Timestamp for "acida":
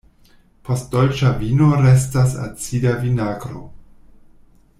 2.47-2.95